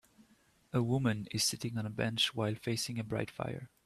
A 0.73 0.81
woman 0.81 1.27
is 1.29 1.43
sitting 1.43 1.77
on 1.77 1.85
a 1.85 1.89
bench 1.91 2.33
while 2.33 2.55
facing 2.55 2.97
a 2.97 3.03
bright 3.03 3.29
fire. 3.29 3.69